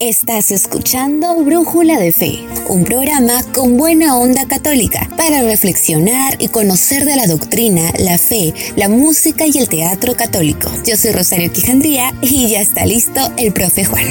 [0.00, 7.04] Estás escuchando Brújula de Fe, un programa con buena onda católica para reflexionar y conocer
[7.04, 10.70] de la doctrina, la fe, la música y el teatro católico.
[10.86, 14.06] Yo soy Rosario Quijandría y ya está listo el profe Juan.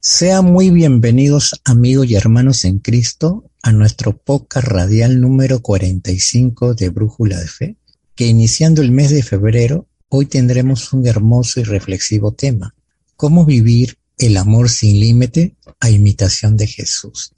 [0.00, 6.88] Sean muy bienvenidos amigos y hermanos en Cristo a nuestro podcast radial número 45 de
[6.88, 7.76] Brújula de Fe,
[8.14, 9.86] que iniciando el mes de febrero
[10.16, 12.72] Hoy tendremos un hermoso y reflexivo tema,
[13.16, 17.32] cómo vivir el amor sin límite a imitación de Jesús.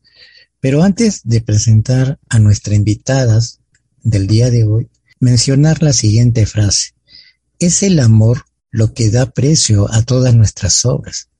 [0.61, 3.61] Pero antes de presentar a nuestras invitadas
[4.03, 6.93] del día de hoy, mencionar la siguiente frase.
[7.59, 11.31] Es el amor lo que da precio a todas nuestras obras.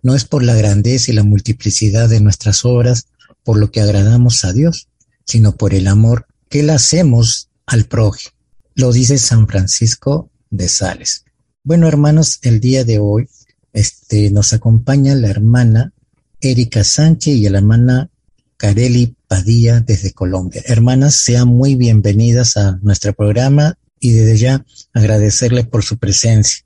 [0.00, 3.08] No es por la grandeza y la multiplicidad de nuestras obras
[3.44, 4.88] por lo que agradamos a Dios,
[5.26, 8.32] sino por el amor que le hacemos al prójimo.
[8.74, 11.24] Lo dice San Francisco de Sales.
[11.62, 13.28] Bueno, hermanos, el día de hoy
[13.72, 15.92] este, nos acompaña la hermana
[16.40, 18.08] Erika Sánchez y la hermana
[18.56, 20.62] Careli Padilla desde Colombia.
[20.64, 26.64] Hermanas, sean muy bienvenidas a nuestro programa y desde ya agradecerles por su presencia.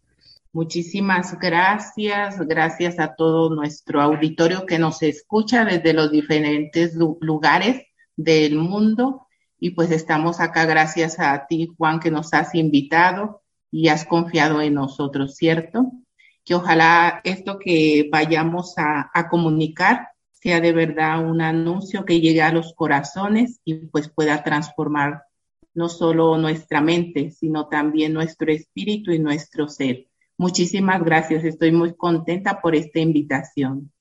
[0.52, 8.56] Muchísimas gracias, gracias a todo nuestro auditorio que nos escucha desde los diferentes lugares del
[8.56, 9.26] mundo.
[9.58, 13.39] Y pues estamos acá gracias a ti, Juan, que nos has invitado
[13.70, 15.92] y has confiado en nosotros, ¿cierto?
[16.44, 22.52] Que ojalá esto que vayamos a, comunicar sea de verdad un anuncio que llegue a
[22.52, 25.24] los corazones y pues pueda transformar
[25.74, 30.06] no solo nuestra mente, sino también nuestro espíritu y nuestro ser.
[30.38, 33.92] Muchísimas gracias, estoy muy contenta por esta invitación.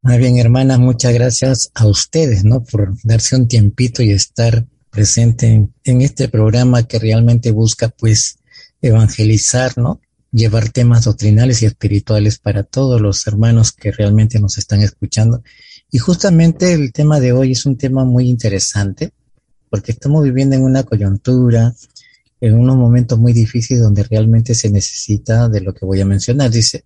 [0.00, 2.62] Muy bien, hermanas, muchas gracias a ustedes, ¿no?
[2.62, 8.38] Por darse un tiempito y estar presente en, en este programa que realmente busca, pues,
[8.84, 10.00] evangelizar, ¿no?
[10.30, 15.42] Llevar temas doctrinales y espirituales para todos los hermanos que realmente nos están escuchando.
[15.90, 19.12] Y justamente el tema de hoy es un tema muy interesante
[19.70, 21.74] porque estamos viviendo en una coyuntura,
[22.40, 26.50] en unos momentos muy difíciles donde realmente se necesita de lo que voy a mencionar.
[26.50, 26.84] Dice,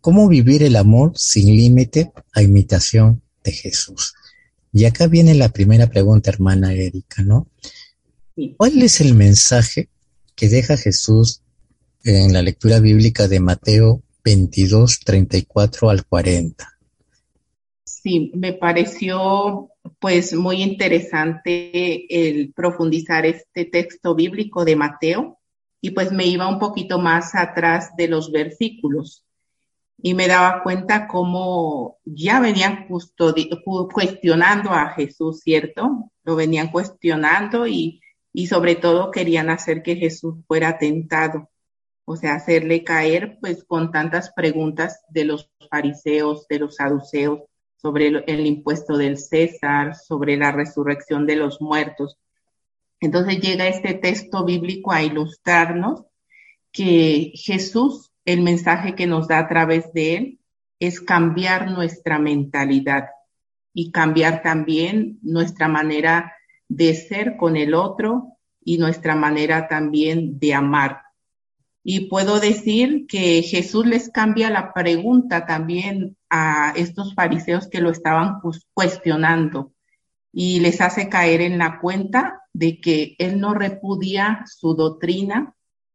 [0.00, 4.14] ¿cómo vivir el amor sin límite a imitación de Jesús?
[4.72, 7.48] Y acá viene la primera pregunta, hermana Erika, ¿no?
[8.56, 9.88] ¿Cuál es el mensaje
[10.34, 11.42] que deja Jesús
[12.04, 16.68] en la lectura bíblica de Mateo 22, 34 al 40.
[17.84, 25.38] Sí, me pareció pues muy interesante el profundizar este texto bíblico de Mateo
[25.80, 29.24] y pues me iba un poquito más atrás de los versículos
[30.02, 32.86] y me daba cuenta cómo ya venían
[33.92, 36.10] cuestionando a Jesús, ¿cierto?
[36.24, 38.00] Lo venían cuestionando y
[38.36, 41.48] y sobre todo querían hacer que Jesús fuera tentado,
[42.04, 47.42] o sea, hacerle caer pues con tantas preguntas de los fariseos, de los saduceos,
[47.76, 52.18] sobre el, impuesto del César, sobre la resurrección de los muertos.
[53.00, 56.02] Entonces llega este texto bíblico a ilustrarnos
[56.72, 60.40] que Jesús, el mensaje que nos da a través de él,
[60.80, 63.10] es cambiar nuestra mentalidad
[63.72, 66.32] y cambiar también nuestra manera
[66.68, 71.02] de ser con el otro y nuestra manera también de amar.
[71.82, 77.90] Y puedo decir que Jesús les cambia la pregunta también a estos fariseos que lo
[77.90, 78.40] estaban
[78.72, 79.72] cuestionando
[80.32, 85.54] y les hace caer en la cuenta de que él no repudia su doctrina,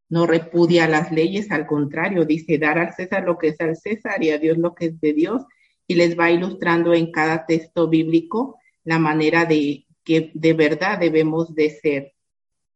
[0.09, 4.23] no repudia las leyes, al contrario, dice dar al César lo que es al César
[4.23, 5.43] y a Dios lo que es de Dios,
[5.87, 9.85] y les va ilustrando en cada texto bíblico la manera de
[10.33, 12.13] de verdad debemos de ser.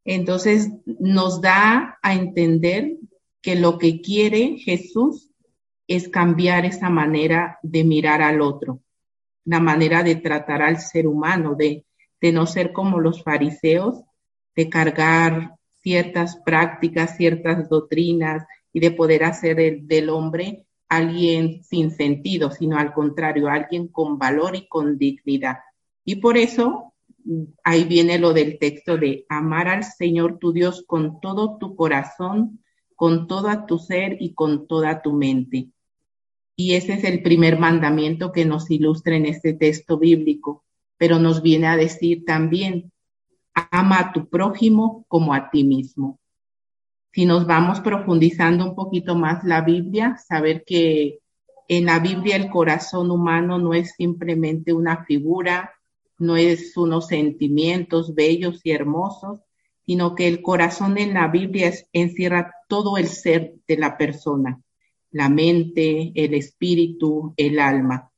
[0.05, 2.97] Entonces nos da a entender
[3.41, 5.29] que lo que quiere Jesús
[5.88, 8.81] es cambiar esa manera de mirar al otro,
[9.45, 11.85] la manera de tratar al ser humano, de,
[12.21, 14.01] de no ser como los fariseos,
[14.55, 22.51] de cargar ciertas prácticas, ciertas doctrinas y de poder hacer del hombre alguien sin sentido,
[22.51, 25.57] sino al contrario, alguien con valor y con dignidad.
[26.06, 26.93] Y por eso
[27.64, 32.64] ahí viene lo del texto de amar al Señor tu Dios con todo tu corazón,
[32.96, 35.70] con toda tu ser y con toda tu mente.
[36.56, 40.64] Y ese es el primer mandamiento que nos ilustra en este texto bíblico,
[40.98, 42.92] pero nos viene a decir también,
[43.54, 46.20] ama a tu prójimo como a ti mismo.
[47.12, 51.20] Si nos vamos profundizando un poquito más la Biblia, saber que
[51.68, 55.73] en la Biblia el corazón humano no es simplemente una figura,
[56.18, 59.42] no es unos sentimientos bellos y hermosos,
[59.86, 64.62] sino que el corazón en la Biblia encierra todo el ser de la persona,
[65.12, 68.12] la mente, el espíritu, el alma.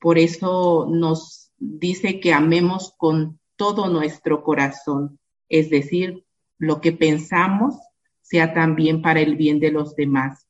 [0.00, 5.18] Por eso nos dice que amemos con todo nuestro corazón,
[5.48, 6.24] es decir,
[6.58, 7.76] lo que pensamos
[8.22, 10.46] sea también para el bien de los demás,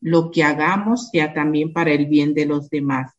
[0.00, 3.12] lo que hagamos sea también para el bien de los demás.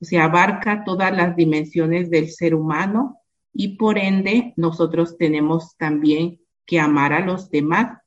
[0.00, 3.18] Se abarca todas las dimensiones del ser humano
[3.52, 7.98] y por ende nosotros tenemos también que amar a los demás.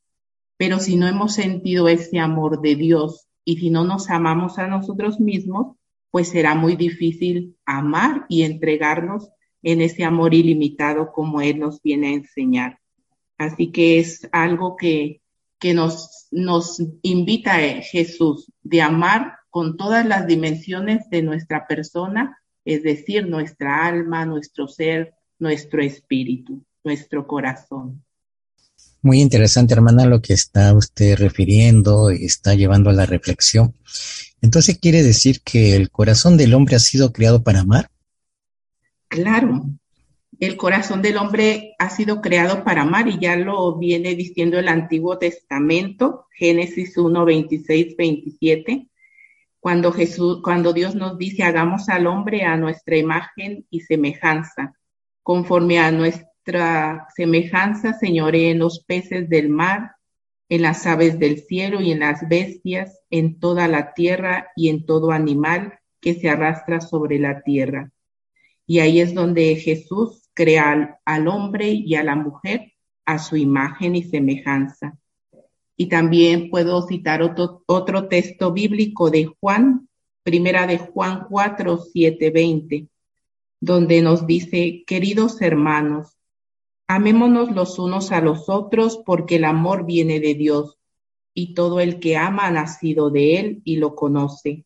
[0.57, 4.67] Pero si no hemos sentido ese amor de Dios y si no nos amamos a
[4.67, 5.75] nosotros mismos,
[6.11, 9.29] pues será muy difícil amar y entregarnos
[9.63, 12.79] en ese amor ilimitado como Él nos viene a enseñar.
[13.37, 15.21] Así que es algo que,
[15.59, 22.81] que nos, nos invita Jesús de amar con todas las dimensiones de nuestra persona, es
[22.81, 28.03] decir, nuestra alma, nuestro ser, nuestro espíritu, nuestro corazón.
[29.03, 33.75] Muy interesante, hermana, lo que está usted refiriendo y está llevando a la reflexión.
[34.41, 37.91] Entonces, ¿quiere decir que el corazón del hombre ha sido creado para amar?
[39.07, 39.67] Claro,
[40.39, 44.67] el corazón del hombre ha sido creado para amar y ya lo viene diciendo el
[44.67, 48.89] Antiguo Testamento, Génesis 1, 26, 27,
[49.63, 54.75] cuando Jesús, cuando Dios nos dice, hagamos al hombre a nuestra imagen y semejanza,
[55.21, 59.95] conforme a nuestra semejanza señoré en los peces del mar,
[60.49, 64.85] en las aves del cielo y en las bestias, en toda la tierra y en
[64.85, 67.89] todo animal que se arrastra sobre la tierra.
[68.67, 72.73] Y ahí es donde Jesús crea al, hombre y a la mujer
[73.05, 74.97] a su imagen y semejanza.
[75.75, 79.89] Y también puedo citar otro, texto bíblico de Juan,
[80.23, 82.87] primera de Juan 4, 7, 20,
[83.59, 86.17] donde nos dice, queridos hermanos,
[86.87, 90.77] Amémonos los unos a los otros porque el amor viene de Dios
[91.33, 94.65] y todo el que ama ha nacido de Él y lo conoce.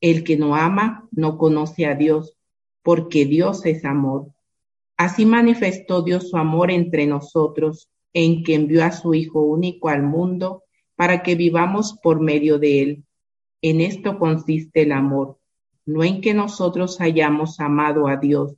[0.00, 2.36] El que no ama no conoce a Dios
[2.82, 4.28] porque Dios es amor.
[4.96, 10.02] Así manifestó Dios su amor entre nosotros en que envió a su Hijo único al
[10.02, 10.64] mundo
[10.96, 13.04] para que vivamos por medio de Él.
[13.62, 15.38] En esto consiste el amor,
[15.86, 18.54] no en que nosotros hayamos amado a Dios,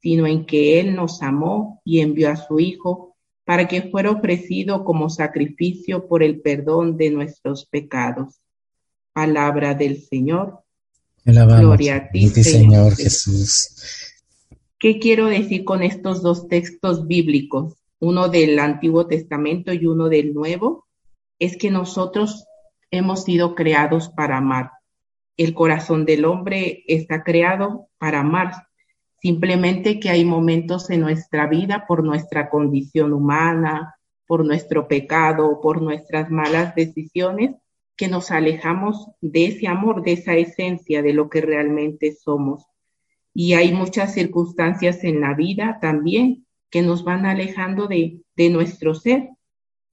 [0.00, 4.84] sino en que Él nos amó y envió a su Hijo para que fuera ofrecido
[4.84, 8.40] como sacrificio por el perdón de nuestros pecados.
[9.12, 10.60] Palabra del Señor.
[11.24, 13.70] Gloria a ti, Señor Jesús.
[14.78, 17.81] ¿Qué quiero decir con estos dos textos bíblicos?
[18.02, 20.86] Uno del Antiguo Testamento y uno del Nuevo.
[21.38, 22.46] Es que nosotros
[22.90, 24.72] hemos sido creados para amar.
[25.36, 28.52] El corazón del hombre está creado para amar,
[29.22, 33.94] Simplemente que hay momentos en nuestra vida por nuestra condición humana,
[34.26, 37.54] por nuestro pecado, por nuestras malas decisiones,
[37.96, 42.64] que nos alejamos de ese amor, de esa esencia, de lo que realmente somos.
[43.32, 48.94] Y hay muchas circunstancias en la vida también que nos van alejando de, de nuestro
[48.94, 49.28] ser,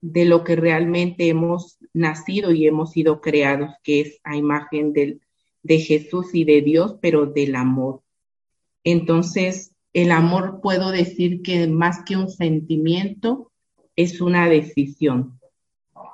[0.00, 5.20] de lo que realmente hemos nacido y hemos sido creados, que es a imagen del,
[5.62, 8.00] de Jesús y de Dios, pero del amor.
[8.82, 13.52] Entonces, el amor puedo decir que más que un sentimiento,
[13.94, 15.38] es una decisión.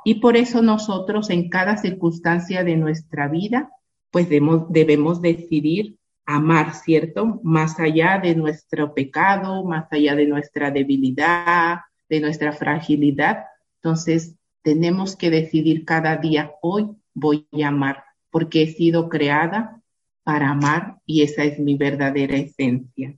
[0.04, 3.70] Y por eso nosotros en cada circunstancia de nuestra vida,
[4.10, 5.96] pues debemos, debemos decidir
[6.26, 7.40] amar, ¿cierto?
[7.42, 11.78] Más allá de nuestro pecado, más allá de nuestra debilidad,
[12.08, 13.44] de nuestra fragilidad.
[13.76, 19.80] Entonces, tenemos que decidir cada día, hoy voy a amar, porque he sido creada
[20.24, 23.14] para amar y esa es mi verdadera esencia.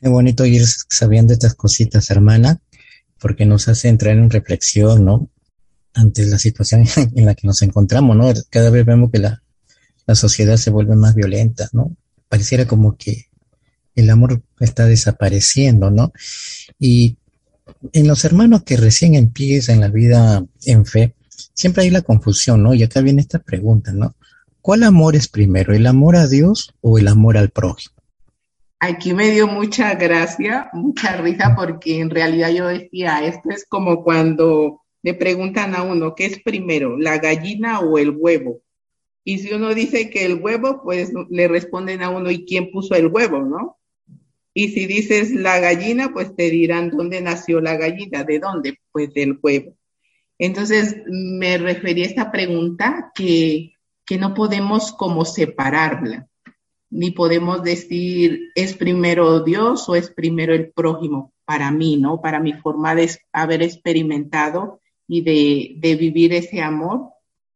[0.00, 2.58] Qué bonito ir sabiendo estas cositas, hermana,
[3.20, 5.28] porque nos hace entrar en reflexión, ¿no?
[5.94, 8.32] Ante la situación en la que nos encontramos, ¿no?
[8.50, 9.42] Cada vez vemos que la,
[10.06, 11.96] la sociedad se vuelve más violenta, ¿no?
[12.28, 13.26] Pareciera como que
[13.94, 16.12] el amor está desapareciendo, ¿no?
[16.78, 17.16] Y
[17.92, 21.14] en los hermanos que recién empiezan la vida en fe,
[21.54, 22.74] siempre hay la confusión, ¿no?
[22.74, 24.14] Y acá viene esta pregunta, ¿no?
[24.60, 27.94] ¿Cuál amor es primero, el amor a Dios o el amor al prójimo?
[28.78, 34.02] Aquí me dio mucha gracia, mucha risa, porque en realidad yo decía, esto es como
[34.02, 38.60] cuando le preguntan a uno, ¿qué es primero, la gallina o el huevo?
[39.24, 42.94] Y si uno dice que el huevo, pues le responden a uno, ¿y quién puso
[42.94, 43.78] el huevo, no?
[44.54, 48.78] Y si dices la gallina, pues te dirán dónde nació la gallina, ¿de dónde?
[48.90, 49.76] Pues del huevo.
[50.38, 53.74] Entonces me referí a esta pregunta que
[54.10, 56.28] que no podemos como separarla,
[56.90, 62.20] ni podemos decir es primero Dios o es primero el prójimo para mí, ¿no?
[62.20, 67.10] Para mi forma de haber experimentado y de, de vivir ese amor,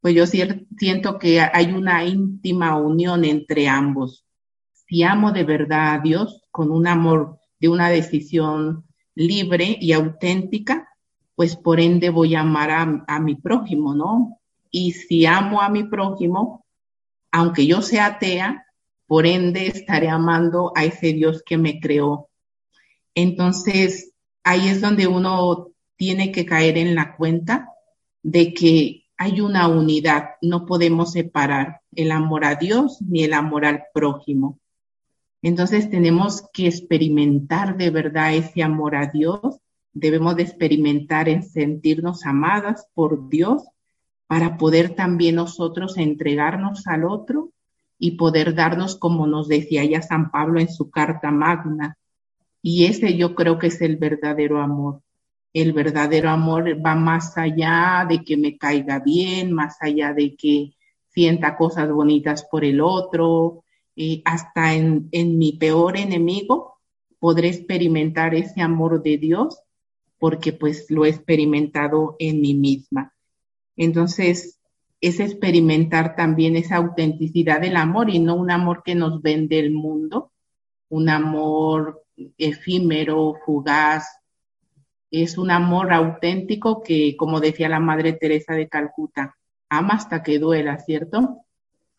[0.04, 4.26] pues yo siento que hay una íntima unión entre ambos.
[4.70, 8.84] Si amo de verdad a Dios con un amor de una decisión
[9.14, 10.90] libre y auténtica,
[11.34, 14.38] pues por ende voy a amar a, a mi prójimo, ¿no?
[14.70, 16.66] Y si amo a mi prójimo,
[17.32, 18.66] aunque yo sea atea,
[19.06, 22.28] por ende estaré amando a ese Dios que me creó.
[23.14, 27.70] Entonces, ahí es donde uno tiene que caer en la cuenta
[28.22, 33.64] de que hay una unidad, no podemos separar el amor a Dios ni el amor
[33.64, 34.58] al prójimo.
[35.42, 39.60] Entonces tenemos que experimentar de verdad ese amor a Dios,
[39.92, 43.62] debemos de experimentar en sentirnos amadas por Dios
[44.26, 47.50] para poder también nosotros entregarnos al otro
[47.98, 51.96] y poder darnos como nos decía ya San Pablo en su carta magna.
[52.62, 55.02] Y ese yo creo que es el verdadero amor,
[55.54, 60.74] el verdadero amor va más allá de que me caiga bien, más allá de que
[61.08, 63.62] sienta cosas bonitas por el otro,
[63.96, 66.74] eh, hasta en, en mi peor enemigo
[67.20, 69.60] podré experimentar ese amor de Dios
[70.18, 73.14] porque pues lo he experimentado en mí misma.
[73.76, 74.58] Entonces,
[75.00, 79.70] es experimentar también esa autenticidad del amor y no un amor que nos vende el
[79.70, 80.32] mundo,
[80.88, 82.04] un amor
[82.38, 84.06] efímero, fugaz,
[85.22, 89.36] es un amor auténtico que, como decía la Madre Teresa de Calcuta,
[89.68, 91.44] ama hasta que duela, ¿cierto?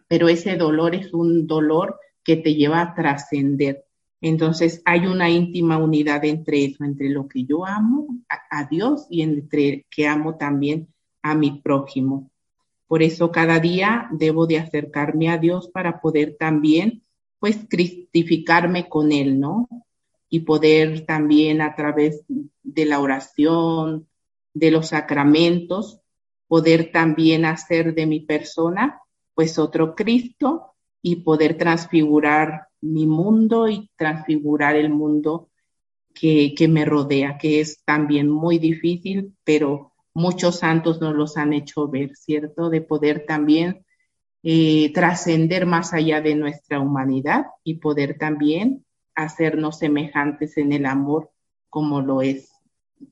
[0.08, 3.86] Pero ese dolor es un dolor que te lleva a trascender.
[4.22, 9.22] Entonces hay una íntima unidad entre eso, entre lo que yo amo a, Dios y
[9.22, 10.88] entre que amo también
[11.22, 12.32] a mi prójimo.
[12.88, 17.04] Por eso cada día debo de acercarme a Dios para poder también,
[17.40, 19.68] pues, cristificarme con Él, ¿no?
[20.30, 22.24] Y poder también a través
[22.64, 24.08] de la oración,
[24.54, 26.00] de los sacramentos,
[26.48, 29.02] poder también hacer de mi persona
[29.34, 35.50] pues otro Cristo y poder transfigurar mi mundo y transfigurar el mundo
[36.14, 41.52] que, que, me rodea, que es también muy difícil, pero muchos santos nos los han
[41.52, 42.70] hecho ver, ¿cierto?
[42.70, 43.86] De poder también
[44.42, 48.85] eh, trascender más allá de nuestra humanidad y poder también
[49.16, 51.32] hacernos semejantes en el amor
[51.70, 52.50] como lo es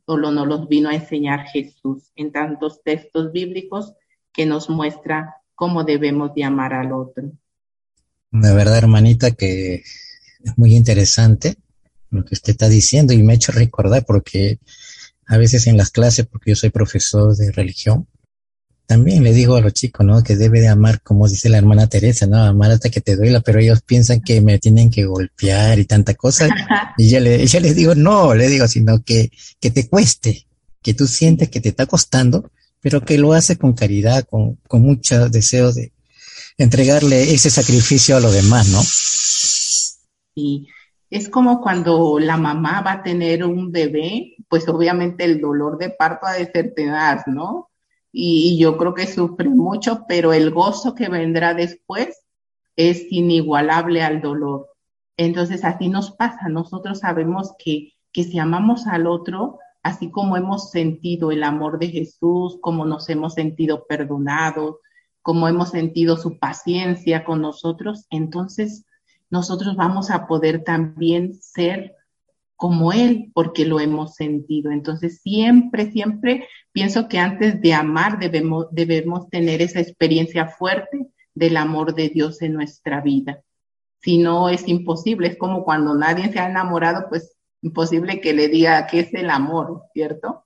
[0.05, 3.93] o lo nos los vino a enseñar Jesús en tantos textos bíblicos
[4.31, 7.31] que nos muestra cómo debemos de amar al otro.
[8.31, 9.75] De verdad, hermanita, que
[10.43, 11.55] es muy interesante
[12.09, 14.59] lo que usted está diciendo y me ha hecho recordar porque
[15.25, 18.07] a veces en las clases, porque yo soy profesor de religión,
[18.93, 20.21] también le digo a los chicos, ¿no?
[20.21, 22.37] Que debe de amar, como dice la hermana Teresa, ¿no?
[22.37, 26.13] Amar hasta que te duela, pero ellos piensan que me tienen que golpear y tanta
[26.13, 26.47] cosa.
[26.99, 30.45] y ya, le, les digo, no, le digo, sino que, que te cueste,
[30.83, 34.83] que tú sientes que te está costando, pero que lo hace con caridad, con, con
[34.83, 35.91] mucho deseo de
[36.59, 38.81] entregarle ese sacrificio a los demás, ¿no?
[40.35, 40.67] Y
[41.09, 45.89] es como cuando la mamá va a tener un bebé, pues obviamente el dolor de
[45.89, 47.71] parto ha de ser tenaz, ¿no?
[48.13, 52.23] Y, yo creo que sufre mucho, pero el gozo que vendrá después
[52.75, 54.69] es inigualable al dolor.
[55.17, 60.69] Entonces así nos pasa, nosotros sabemos que, que si amamos al otro, así como hemos
[60.69, 64.77] sentido el amor de Jesús, como nos hemos sentido perdonados,
[65.23, 68.85] como hemos sentido su paciencia con nosotros, entonces
[69.31, 71.95] nosotros vamos a poder también ser
[72.55, 74.71] como Él, porque lo hemos sentido.
[74.71, 81.55] Entonces, siempre, siempre pienso que antes de amar debemos, debemos tener esa experiencia fuerte del
[81.55, 83.41] amor de Dios en nuestra vida.
[84.01, 85.29] Si no, es imposible.
[85.29, 89.29] Es como cuando nadie se ha enamorado, pues imposible que le diga qué es el
[89.29, 90.43] amor, ¿cierto?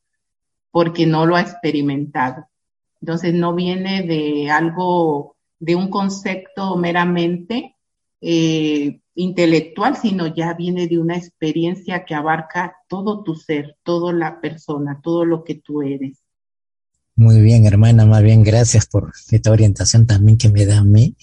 [0.69, 2.47] Porque no lo ha experimentado.
[3.01, 7.75] Entonces, no viene de algo, de un concepto meramente
[8.21, 14.39] eh, intelectual, sino ya viene de una experiencia que abarca todo tu ser, toda la
[14.41, 16.19] persona, todo lo que tú eres.
[17.15, 21.15] Muy bien, hermana, más bien gracias por esta orientación también que me da a mí.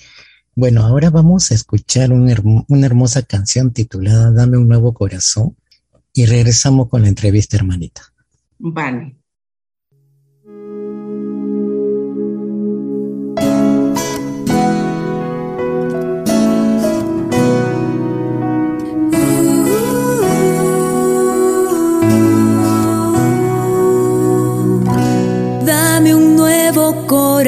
[0.56, 5.56] Bueno, ahora vamos a escuchar una hermosa canción titulada Dame un nuevo corazón
[6.12, 8.02] y regresamos con la entrevista, hermanita.
[8.59, 9.16] Vale.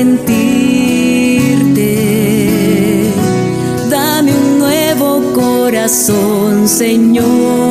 [0.00, 1.90] Sentirte.
[3.90, 6.66] Dame un nuevo corazón.
[6.66, 7.69] Señor,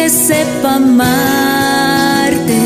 [0.00, 2.62] que sepa amarte,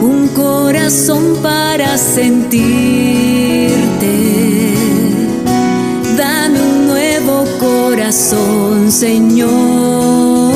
[0.00, 2.64] un corazón para sentirte.
[6.16, 10.55] Dame un nuevo corazón, Señor.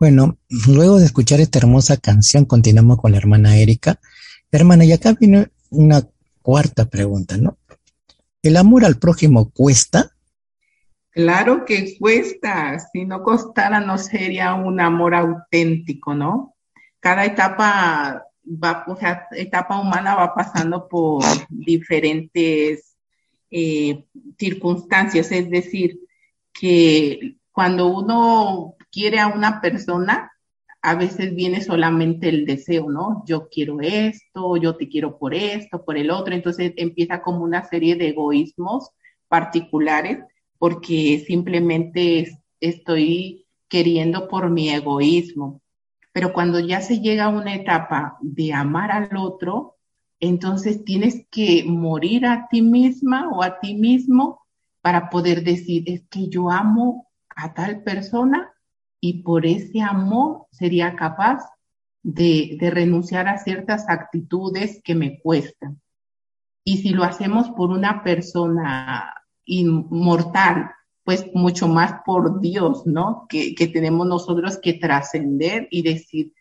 [0.00, 4.00] Bueno, luego de escuchar esta hermosa canción, continuamos con la hermana Erika.
[4.50, 6.08] Hermana, y acá viene una
[6.40, 7.58] cuarta pregunta, ¿no?
[8.42, 10.12] ¿El amor al prójimo cuesta?
[11.10, 12.78] Claro que cuesta.
[12.90, 16.54] Si no costara, no sería un amor auténtico, ¿no?
[16.98, 22.96] Cada etapa va, o sea, etapa humana va pasando por diferentes
[23.50, 24.06] eh,
[24.38, 25.30] circunstancias.
[25.30, 26.00] Es decir,
[26.54, 30.32] que cuando uno quiere a una persona,
[30.82, 33.22] a veces viene solamente el deseo, ¿no?
[33.26, 36.34] Yo quiero esto, yo te quiero por esto, por el otro.
[36.34, 38.90] Entonces empieza como una serie de egoísmos
[39.28, 40.18] particulares
[40.58, 45.60] porque simplemente estoy queriendo por mi egoísmo.
[46.12, 49.76] Pero cuando ya se llega a una etapa de amar al otro,
[50.18, 54.40] entonces tienes que morir a ti misma o a ti mismo
[54.80, 58.52] para poder decir, es que yo amo a tal persona
[59.00, 61.44] y por ese amor sería capaz
[62.02, 65.80] de, renunciar a ciertas actitudes que me cuestan.
[66.64, 70.70] Y si lo hacemos por una persona inmortal,
[71.04, 73.26] pues mucho más por Dios, ¿no?
[73.28, 76.32] Que, que tenemos nosotros que trascender y decir,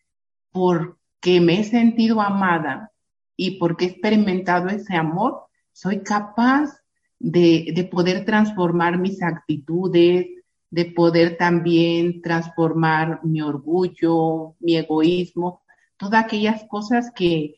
[0.51, 2.91] porque me he sentido amada
[3.35, 6.77] y porque he experimentado ese amor, soy capaz
[7.17, 10.27] de, de poder transformar mis actitudes,
[10.71, 15.63] de poder también transformar mi orgullo, mi egoísmo,
[15.97, 17.55] todas aquellas cosas que,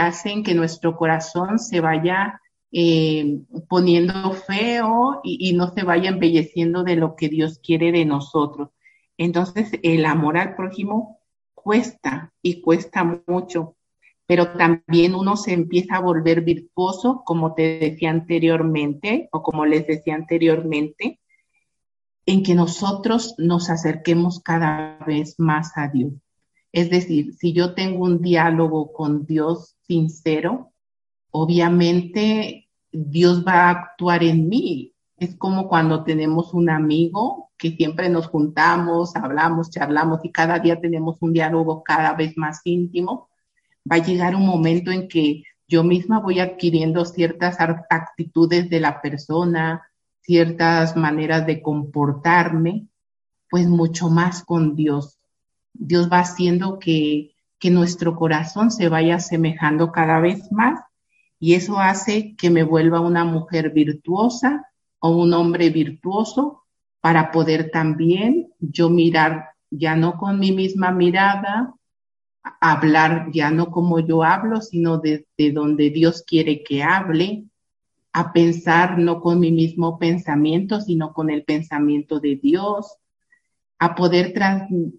[0.00, 6.96] hacen que nuestro corazón se vaya eh, poniendo feo y, no se vaya embelleciendo de
[6.96, 8.70] lo que Dios quiere de nosotros.
[9.18, 11.20] Entonces, el amor al prójimo
[11.54, 13.76] cuesta y cuesta mucho,
[14.26, 19.86] pero también uno se empieza a volver virtuoso, como te decía anteriormente, o como les
[19.86, 21.20] decía anteriormente,
[22.26, 26.12] en que nosotros nos acerquemos cada vez más a Dios.
[26.72, 30.72] Es decir, si yo tengo un diálogo con Dios sincero,
[31.30, 34.92] obviamente Dios va a actuar en mí.
[35.16, 40.80] Es como cuando tenemos un amigo que siempre nos juntamos, hablamos, charlamos y cada día
[40.80, 43.28] tenemos un diálogo cada vez más íntimo.
[43.90, 49.00] Va a llegar un momento en que yo misma voy adquiriendo ciertas actitudes de la
[49.00, 49.82] persona,
[50.24, 52.88] ciertas maneras de comportarme,
[53.50, 55.18] pues mucho más con Dios.
[55.72, 60.80] Dios va haciendo que, que nuestro corazón se vaya asemejando cada vez más
[61.38, 64.66] y eso hace que me vuelva una mujer virtuosa
[64.98, 66.64] o un hombre virtuoso
[67.00, 71.74] para poder también yo mirar ya no con mi misma mirada,
[72.60, 77.44] hablar ya no como yo hablo, sino desde donde Dios quiere que hable,
[78.16, 82.96] a pensar no con mi mismo pensamiento, sino con el pensamiento de Dios,
[83.80, 84.32] a poder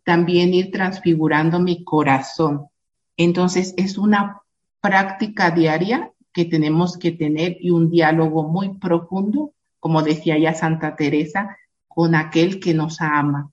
[0.04, 2.67] también ir transfigurando mi corazón.
[3.15, 4.41] Entonces es una
[4.82, 10.97] práctica diaria que tenemos que tener y un diálogo muy profundo, como decía ya Santa
[10.97, 13.49] Teresa, con aquel que nos ama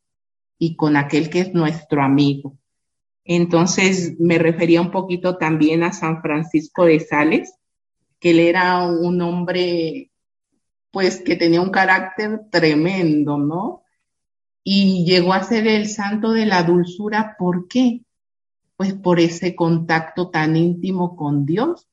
[0.58, 2.58] y con aquel que es nuestro amigo.
[3.24, 7.54] Entonces me refería un poquito también a San Francisco de Sales,
[8.22, 10.12] que él era un hombre,
[10.92, 13.82] pues que tenía un carácter tremendo, ¿no?
[14.62, 18.02] Y llegó a ser el santo de la dulzura, ¿por qué?
[18.76, 21.88] Pues por ese contacto tan íntimo con Dios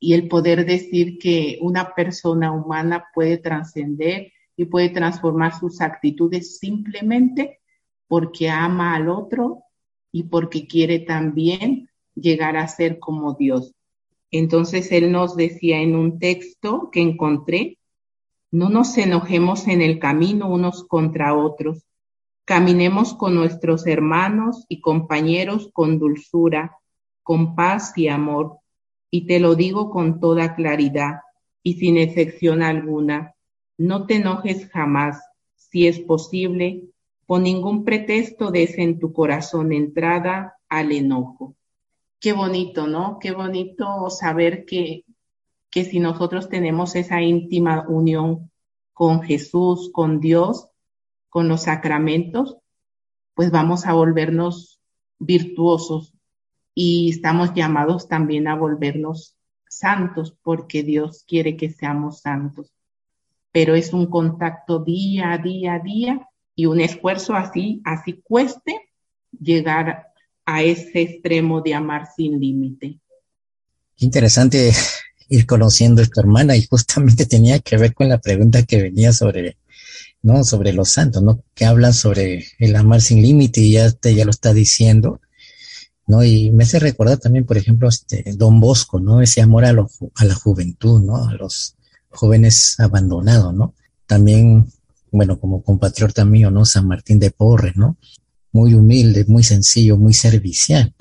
[0.00, 6.58] y el poder decir que una persona humana puede trascender y puede transformar sus actitudes
[6.58, 7.60] simplemente
[8.08, 9.62] porque ama al otro
[10.10, 13.75] y porque quiere también llegar a ser como Dios.
[14.30, 17.78] Entonces él nos decía en un texto que encontré,
[18.50, 21.84] no nos enojemos en el camino unos contra otros,
[22.44, 26.76] caminemos con nuestros hermanos y compañeros con dulzura,
[27.22, 28.58] con paz y amor,
[29.10, 31.20] y te lo digo con toda claridad
[31.62, 33.34] y sin excepción alguna,
[33.76, 35.20] no te enojes jamás,
[35.56, 36.84] si es posible,
[37.26, 41.55] por ningún pretexto des en tu corazón entrada al enojo.
[42.26, 43.20] Qué bonito, ¿no?
[43.20, 45.04] Qué bonito saber que,
[45.70, 48.50] que si nosotros tenemos esa íntima unión
[48.92, 50.68] con Jesús, con Dios,
[51.28, 52.56] con los sacramentos,
[53.34, 54.80] pues vamos a volvernos
[55.20, 56.14] virtuosos
[56.74, 59.36] y estamos llamados también a volvernos
[59.68, 62.72] santos porque Dios quiere que seamos santos.
[63.52, 68.80] Pero es un contacto día a día a día y un esfuerzo así, así cueste
[69.30, 70.05] llegar
[70.46, 73.00] a ese extremo de amar sin límite.
[73.98, 74.72] Interesante
[75.28, 79.12] ir conociendo a tu hermana y justamente tenía que ver con la pregunta que venía
[79.12, 79.58] sobre,
[80.22, 80.44] ¿no?
[80.44, 81.42] Sobre los santos, ¿no?
[81.54, 85.20] Que hablan sobre el amar sin límite y ya te, ya lo está diciendo,
[86.06, 86.24] ¿no?
[86.24, 89.20] Y me hace recordar también, por ejemplo, este Don Bosco, ¿no?
[89.20, 91.28] Ese amor a, lo, a la juventud, ¿no?
[91.28, 91.74] A los
[92.08, 93.74] jóvenes abandonados, ¿no?
[94.06, 94.66] También
[95.10, 96.64] bueno, como compatriota mío, ¿no?
[96.64, 97.96] San Martín de Porres, ¿no?
[98.56, 100.94] Muy humilde, muy sencillo, muy servicial.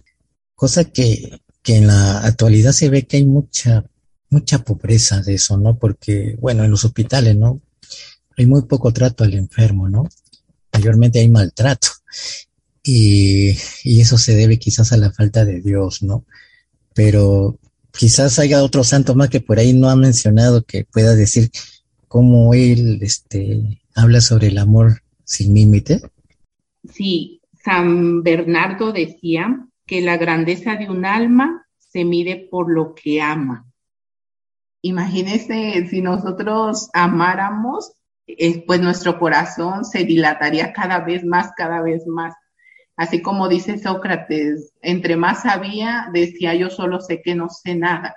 [0.56, 3.86] Cosa que, que en la actualidad se ve que hay mucha,
[4.30, 5.78] mucha pobreza de eso, ¿no?
[5.78, 7.62] Porque, bueno, en los hospitales, ¿no?
[8.38, 10.10] Hay muy poco trato al enfermo, ¿no?
[10.74, 11.88] Mayormente hay maltrato.
[12.84, 16.26] Y, y eso se debe quizás a la falta de Dios, ¿no?
[16.94, 17.58] Pero
[17.98, 21.50] quizás haya otro santo más que por ahí no ha mencionado que pueda decir
[22.08, 26.02] cómo él, este, habla sobre el amor sin límite.
[26.94, 33.24] Sí, San Bernardo decía que la grandeza de un alma se mide por lo que
[33.24, 33.66] ama.
[34.84, 37.92] Imagínese si nosotros amáramos,
[38.28, 42.36] eh, pues nuestro corazón se dilataría cada vez más, cada vez más.
[42.98, 48.16] Así como dice Sócrates, entre más sabía, decía yo solo sé que no sé nada.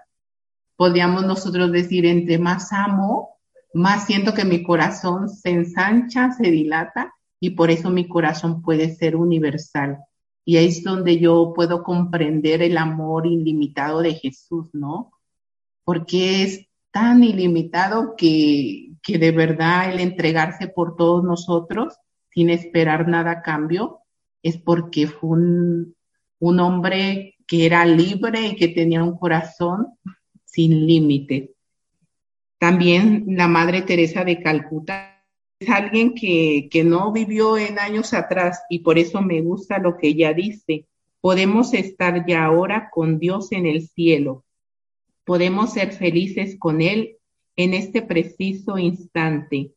[0.77, 3.39] Podríamos nosotros decir, entre más amo,
[3.73, 8.95] más siento que mi corazón se ensancha, se dilata y por eso mi corazón puede
[8.95, 9.99] ser universal.
[10.45, 15.13] Y ahí es donde yo puedo comprender el amor ilimitado de Jesús, ¿no?
[15.85, 21.95] Porque es tan ilimitado que, que de verdad el entregarse por todos nosotros
[22.31, 24.01] sin esperar nada cambio
[24.43, 25.97] es porque fue un,
[26.39, 29.99] un hombre que era libre y que tenía un corazón
[30.45, 31.51] sin límites.
[32.59, 35.18] También la Madre Teresa de Calcuta
[35.61, 39.97] es alguien que, que no vivió en años atrás y por eso me gusta lo
[39.97, 40.87] que ella dice.
[41.21, 44.45] Podemos estar ya ahora con Dios en el cielo.
[45.25, 47.17] Podemos ser felices con Él
[47.57, 49.73] en este preciso instante.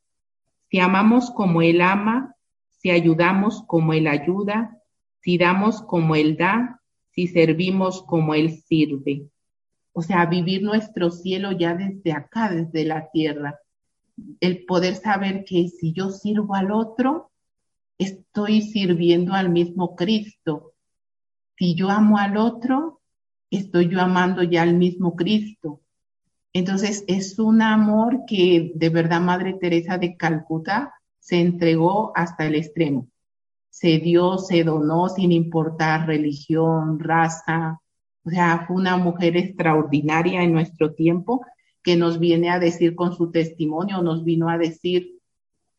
[0.69, 2.35] Si amamos como Él ama,
[2.69, 4.77] si ayudamos como Él ayuda,
[5.21, 9.31] si damos como Él da, si servimos como Él sirve
[9.93, 13.59] o sea, vivir nuestro cielo ya desde acá, desde la tierra.
[14.39, 17.31] El poder saber que si yo sirvo al otro,
[17.97, 20.73] estoy sirviendo al mismo Cristo.
[21.57, 23.01] Si yo amo al otro,
[23.51, 25.81] estoy yo amando ya al mismo Cristo.
[26.53, 32.55] Entonces es un amor que de verdad Madre Teresa de Calcuta se entregó hasta el
[32.55, 33.07] extremo.
[33.69, 37.79] Se dio, se donó sin importar religión, raza.
[38.23, 41.45] O sea, fue una mujer extraordinaria en nuestro tiempo
[41.83, 45.19] que nos viene a decir con su testimonio, nos vino a decir,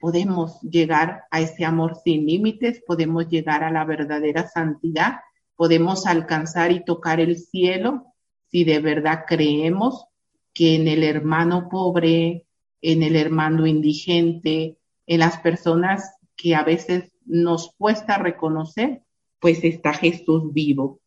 [0.00, 5.20] podemos llegar a ese amor sin límites, podemos llegar a la verdadera santidad,
[5.54, 8.06] podemos alcanzar y tocar el cielo
[8.50, 10.06] si de verdad creemos
[10.52, 12.46] que en el hermano pobre,
[12.80, 19.02] en el hermano indigente, en las personas que a veces nos cuesta reconocer,
[19.38, 21.00] pues está Jesús vivo.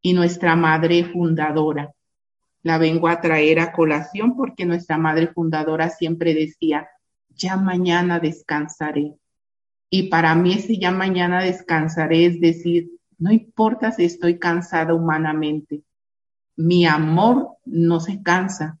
[0.00, 1.92] Y nuestra madre fundadora,
[2.62, 6.88] la vengo a traer a colación porque nuestra madre fundadora siempre decía,
[7.30, 9.14] ya mañana descansaré.
[9.88, 15.82] Y para mí ese ya mañana descansaré es decir, no importa si estoy cansada humanamente,
[16.56, 18.78] mi amor no se cansa.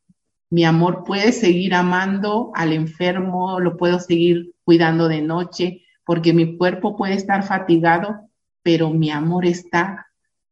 [0.50, 6.56] Mi amor puede seguir amando al enfermo, lo puedo seguir cuidando de noche, porque mi
[6.56, 8.28] cuerpo puede estar fatigado,
[8.62, 10.08] pero mi amor está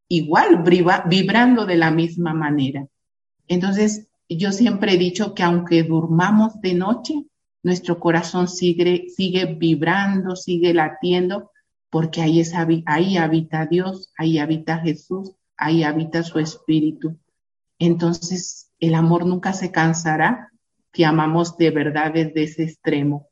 [0.07, 0.63] igual,
[1.07, 2.87] vibrando de la misma manera.
[3.49, 7.25] Entonces, yo siempre he dicho que aunque durmamos de noche,
[7.63, 11.51] nuestro corazón sigue, sigue vibrando, sigue latiendo,
[11.91, 12.43] porque ahí,
[12.87, 17.17] ahí habita Dios, ahí habita Jesús, ahí habita su espíritu.
[17.79, 20.53] Entonces, el amor nunca se cansará
[20.93, 23.29] que amamos de verdad desde ese extremo.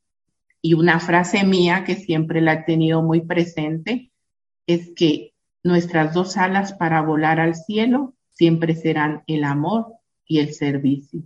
[0.62, 4.11] Y una frase mía que siempre la he tenido muy presente
[4.66, 10.54] es que nuestras dos alas para volar al cielo siempre serán el amor y el
[10.54, 11.22] servicio.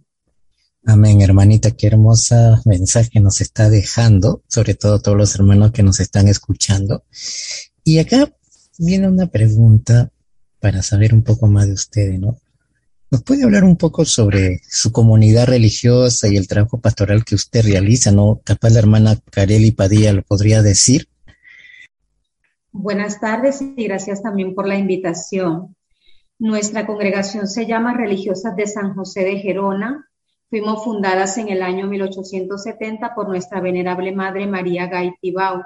[0.86, 6.00] Amén, hermanita, qué hermosa mensaje nos está dejando, sobre todo todos los hermanos que nos
[6.00, 7.04] están escuchando.
[7.84, 8.34] Y acá
[8.78, 10.10] viene una pregunta
[10.58, 12.38] para saber un poco más de ustedes, ¿no?
[13.10, 17.64] ¿Nos puede hablar un poco sobre su comunidad religiosa y el trabajo pastoral que usted
[17.64, 18.40] realiza, ¿no?
[18.44, 21.08] Capaz la hermana Carely Padilla lo podría decir.
[22.72, 25.74] Buenas tardes y gracias también por la invitación.
[26.40, 30.08] Nuestra congregación se llama Religiosas de San José de Gerona.
[30.48, 35.62] Fuimos fundadas en el año 1870 por nuestra venerable madre María Gaitibau,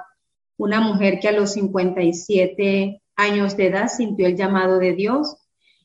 [0.57, 5.37] una mujer que a los 57 años de edad sintió el llamado de Dios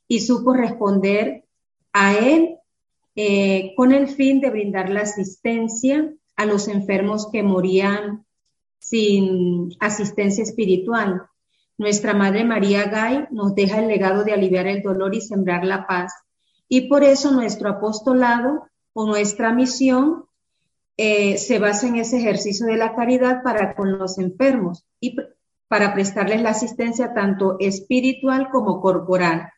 [0.08, 1.44] y supo responder
[1.92, 2.56] a él
[3.14, 8.26] eh, con el fin de brindar la asistencia a los enfermos que morían
[8.80, 11.29] sin asistencia espiritual.
[11.80, 15.86] Nuestra Madre María Gay nos deja el legado de aliviar el dolor y sembrar la
[15.86, 16.12] paz.
[16.68, 20.26] Y por eso nuestro apostolado o nuestra misión
[20.98, 25.16] eh, se basa en ese ejercicio de la caridad para con los enfermos y
[25.68, 29.50] para prestarles la asistencia tanto espiritual como corporal.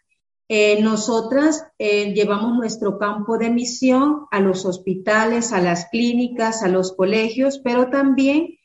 [0.49, 6.69] Eh, nosotras eh, llevamos nuestro campo de misión a los hospitales, a las clínicas, a
[6.69, 8.59] los colegios, pero también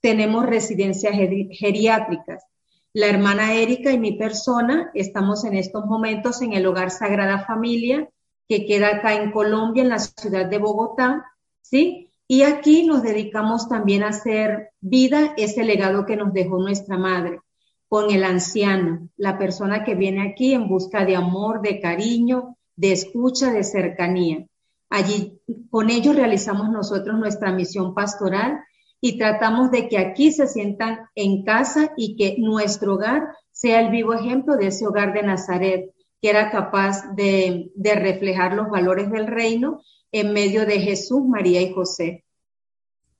[0.00, 1.14] tenemos residencias
[1.50, 2.44] geriátricas.
[2.92, 8.08] La hermana Erika y mi persona estamos en estos momentos en el Hogar Sagrada Familia,
[8.48, 11.24] que queda acá en Colombia, en la ciudad de Bogotá,
[11.62, 12.10] ¿sí?
[12.26, 17.40] Y aquí nos dedicamos también a hacer vida ese legado que nos dejó nuestra madre,
[17.88, 22.92] con el anciano, la persona que viene aquí en busca de amor, de cariño, de
[22.92, 24.46] escucha, de cercanía.
[24.88, 28.64] Allí, con ellos realizamos nosotros nuestra misión pastoral
[29.00, 33.90] y tratamos de que aquí se sientan en casa y que nuestro hogar sea el
[33.90, 39.26] vivo ejemplo de ese hogar de Nazaret, que era capaz de, reflejar los valores del
[39.26, 39.82] reino
[40.12, 42.24] en medio de Jesús, María y José.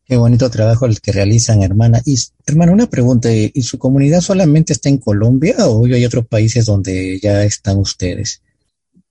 [0.05, 2.03] Qué bonito trabajo el que realizan, hermana.
[2.05, 6.67] Y, hermana, una pregunta, ¿y su comunidad solamente está en Colombia o hay otros países
[6.67, 8.43] donde ya están ustedes?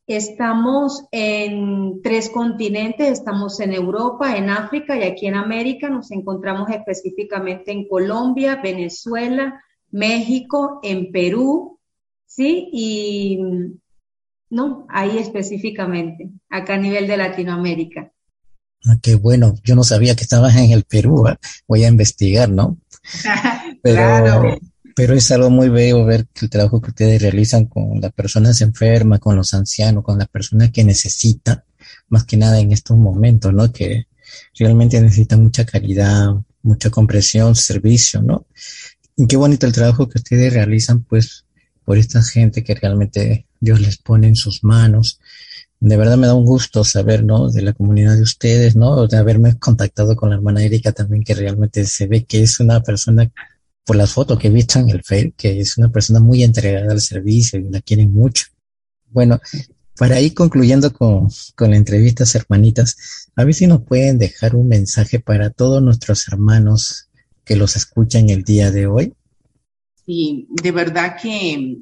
[0.09, 5.87] Estamos en tres continentes, estamos en Europa, en África y aquí en América.
[5.87, 11.79] Nos encontramos específicamente en Colombia, Venezuela, México, en Perú,
[12.25, 12.69] ¿sí?
[12.73, 13.39] Y
[14.49, 18.11] no, ahí específicamente, acá a nivel de Latinoamérica.
[18.87, 21.37] Ah, qué bueno, yo no sabía que estabas en el Perú, ¿eh?
[21.67, 22.79] voy a investigar, ¿no?
[23.83, 24.57] claro
[24.99, 29.21] pero es algo muy bello ver el trabajo que ustedes realizan con las personas enfermas,
[29.21, 31.63] con los ancianos, con las personas que necesitan,
[32.09, 33.71] más que nada en estos momentos, ¿no?
[33.71, 34.07] Que
[34.55, 36.31] realmente necesitan mucha caridad,
[36.63, 38.45] mucha comprensión, servicio, ¿no?
[39.15, 41.45] Y qué bonito el trabajo que ustedes realizan, pues,
[41.85, 45.21] por esta gente que realmente Dios les pone en sus manos
[45.81, 47.49] de verdad me da un gusto saber, ¿no?
[47.49, 49.07] De la comunidad de ustedes, ¿no?
[49.07, 52.81] De haberme contactado con la hermana Erika también, que realmente se ve que es una
[52.81, 53.31] persona,
[53.89, 56.91] por las fotos que he visto en el Facebook, que es una persona muy entregada
[56.91, 58.45] al servicio y la quieren mucho.
[59.10, 59.39] Bueno,
[59.97, 64.67] para ir concluyendo con, con la entrevista, hermanitas, a ver si nos pueden dejar un
[64.67, 67.10] mensaje para todos nuestros hermanos
[67.43, 69.13] que los escuchan el día de hoy.
[70.06, 71.80] Sí, de verdad que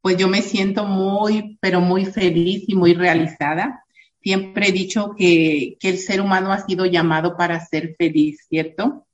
[0.00, 3.82] pues yo me siento muy, pero muy feliz y muy realizada.
[4.22, 9.07] Siempre he dicho que, el ser humano ha sido llamado para ser feliz, ¿cierto?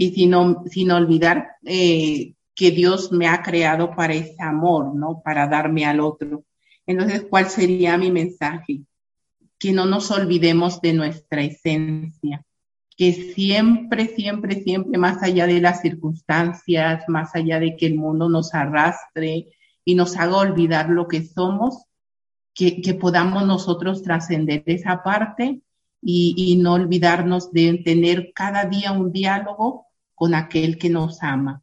[0.00, 0.34] Y sin,
[0.70, 5.20] sin olvidar eh, que Dios me ha creado para ese amor, ¿no?
[5.22, 6.44] Para darme al otro.
[6.86, 8.80] Entonces, ¿cuál sería mi mensaje?
[9.58, 12.42] Que no nos olvidemos de nuestra esencia,
[12.96, 18.30] que siempre, siempre, siempre, más allá de las circunstancias, más allá de que el mundo
[18.30, 19.48] nos arrastre,
[19.84, 21.84] y nos haga olvidar lo que somos,
[22.54, 25.60] que, podamos nosotros trascender esa parte
[26.00, 29.89] y, y, no olvidarnos de tener cada día un diálogo
[30.20, 31.62] con aquel que nos ama.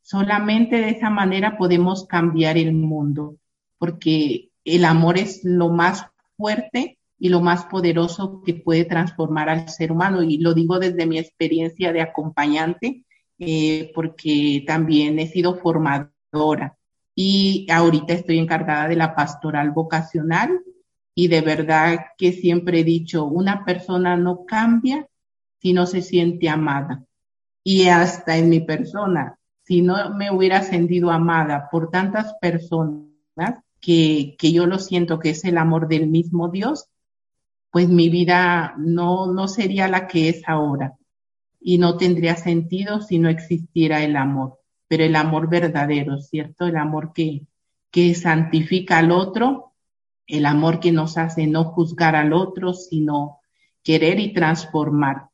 [0.00, 3.38] Solamente de esa manera podemos cambiar el mundo,
[3.78, 9.68] porque el amor es lo más fuerte y lo más poderoso que puede transformar al
[9.68, 10.22] ser humano.
[10.22, 13.04] Y lo digo desde mi experiencia de acompañante,
[13.40, 16.78] eh, porque también he sido formadora
[17.16, 20.60] y ahorita estoy encargada de la pastoral vocacional
[21.12, 25.08] y de verdad que siempre he dicho, una persona no cambia
[25.58, 27.04] si no se siente amada.
[27.62, 33.06] Y hasta en mi persona, si no me hubiera sentido amada por tantas personas
[33.80, 36.88] que, que yo lo siento que es el amor del mismo Dios,
[37.70, 40.96] pues mi vida no, no sería la que es ahora
[41.60, 46.66] y no tendría sentido si no existiera el amor pero el amor verdadero, ¿cierto?
[46.66, 47.46] El amor que,
[47.92, 49.74] que santifica al otro,
[50.26, 53.38] el amor que nos hace no juzgar al otro, sino
[53.84, 55.29] querer y transformar.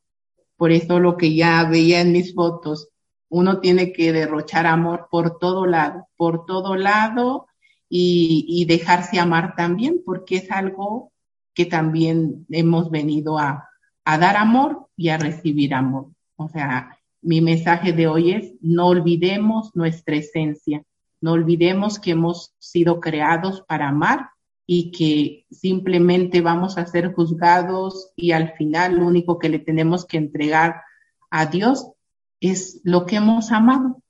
[0.57, 2.89] Por eso lo que ya veía en mis fotos,
[3.29, 7.47] uno tiene que derrochar amor por todo lado, por todo lado
[7.89, 11.13] y, dejarse amar también, porque es algo
[11.55, 13.69] que también hemos venido a,
[14.05, 16.09] a dar amor y a recibir amor.
[16.37, 20.83] O sea, mi mensaje de hoy es, no olvidemos nuestra esencia,
[21.21, 24.31] no olvidemos que hemos sido creados para amar
[24.67, 30.05] y que simplemente vamos a ser juzgados y al final lo único que le tenemos
[30.05, 30.83] que entregar
[31.31, 31.93] a Dios
[32.41, 34.03] es lo que hemos amado,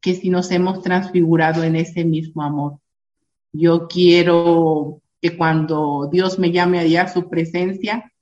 [0.00, 2.78] que si nos hemos transfigurado en ese mismo amor.
[3.52, 8.12] Yo quiero que cuando Dios me llame allá a su presencia,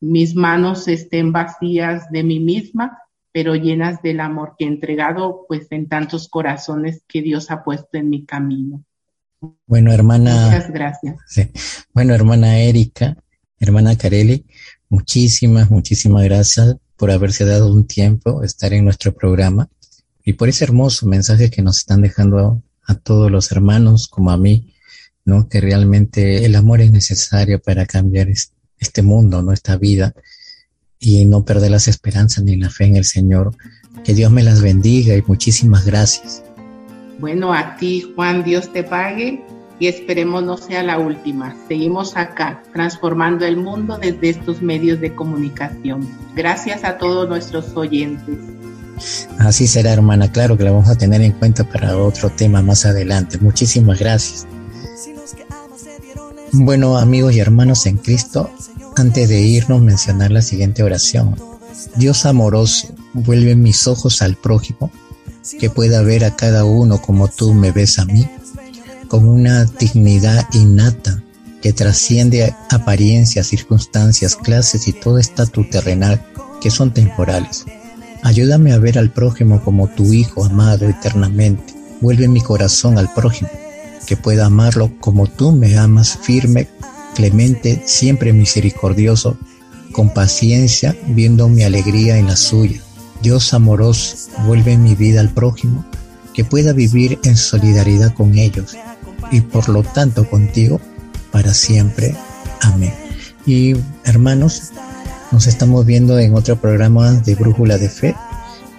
[0.00, 2.98] mis manos estén vacías de mí misma
[3.32, 7.98] pero llenas del amor que he entregado pues en tantos corazones que Dios ha puesto
[7.98, 8.84] en mi camino.
[9.66, 10.46] Bueno, hermana.
[10.46, 11.16] Muchas gracias.
[11.94, 13.16] Bueno, hermana Erika,
[13.60, 14.46] hermana Carelli,
[14.88, 19.68] muchísimas, muchísimas gracias por haberse dado un tiempo, estar en nuestro programa
[20.24, 24.36] y por ese hermoso mensaje que nos están dejando a, todos los hermanos como a
[24.36, 24.74] mí,
[25.24, 25.48] ¿no?
[25.48, 28.28] Que realmente el amor es necesario para cambiar
[28.78, 30.14] este mundo, nuestra vida
[30.98, 33.56] y no perder las esperanzas ni la fe en el Señor.
[34.04, 36.42] Que Dios me las bendiga y muchísimas gracias.
[37.18, 39.44] Bueno, a ti, Juan, Dios te pague
[39.80, 41.56] y esperemos no sea la última.
[41.68, 46.08] Seguimos acá, transformando el mundo desde estos medios de comunicación.
[46.34, 48.36] Gracias a todos nuestros oyentes.
[49.38, 50.30] Así será, hermana.
[50.30, 53.38] Claro que la vamos a tener en cuenta para otro tema más adelante.
[53.38, 54.46] Muchísimas gracias.
[56.52, 58.50] Bueno, amigos y hermanos en Cristo,
[58.96, 61.36] antes de irnos mencionar la siguiente oración.
[61.96, 64.90] Dios amoroso, vuelve mis ojos al prójimo,
[65.58, 68.28] que pueda ver a cada uno como tú me ves a mí,
[69.08, 71.22] con una dignidad innata
[71.62, 76.24] que trasciende apariencias, circunstancias, clases y todo estatus terrenal
[76.60, 77.64] que son temporales.
[78.22, 81.74] Ayúdame a ver al prójimo como tu Hijo amado eternamente.
[82.00, 83.50] Vuelve mi corazón al prójimo,
[84.06, 86.68] que pueda amarlo como tú me amas firme
[87.14, 89.36] clemente, siempre misericordioso,
[89.92, 92.80] con paciencia, viendo mi alegría en la suya.
[93.22, 95.84] Dios amoroso, vuelve mi vida al prójimo,
[96.34, 98.76] que pueda vivir en solidaridad con ellos
[99.30, 100.80] y por lo tanto contigo
[101.32, 102.14] para siempre.
[102.62, 102.94] Amén.
[103.46, 104.72] Y hermanos,
[105.30, 108.14] nos estamos viendo en otro programa de Brújula de Fe.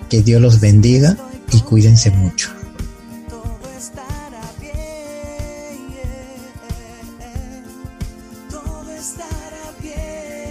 [0.09, 1.15] Que Dios los bendiga
[1.51, 2.58] y cuídense mucho.